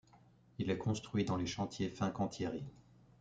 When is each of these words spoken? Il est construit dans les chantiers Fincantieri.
Il 0.57 0.71
est 0.71 0.79
construit 0.79 1.25
dans 1.25 1.35
les 1.35 1.45
chantiers 1.45 1.91
Fincantieri. 1.91 2.63